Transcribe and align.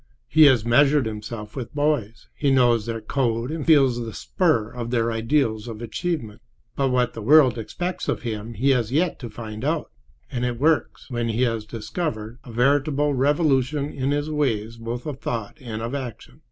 He 0.27 0.45
has 0.45 0.65
measured 0.65 1.05
himself 1.05 1.55
with 1.55 1.75
boys; 1.75 2.27
he 2.33 2.49
knows 2.49 2.87
their 2.87 3.01
code 3.01 3.51
and 3.51 3.63
feels 3.63 3.99
the 4.03 4.15
spur 4.15 4.71
of 4.71 4.89
their 4.89 5.11
ideals 5.11 5.67
of 5.67 5.79
achievement. 5.79 6.41
But 6.75 6.89
what 6.89 7.13
the 7.13 7.21
world 7.21 7.59
expects 7.59 8.07
of 8.07 8.23
him 8.23 8.55
he 8.55 8.71
has 8.71 8.91
yet 8.91 9.19
to 9.19 9.29
find 9.29 9.63
out, 9.63 9.91
and 10.31 10.43
it 10.43 10.59
works, 10.59 11.11
when 11.11 11.29
he 11.29 11.43
has 11.43 11.65
discovered, 11.65 12.39
a 12.43 12.51
veritable 12.51 13.13
revolution 13.13 13.91
in 13.93 14.09
his 14.09 14.27
ways 14.31 14.77
both 14.77 15.05
of 15.05 15.19
thought 15.19 15.57
and 15.61 15.83
of 15.83 15.93
action. 15.93 16.39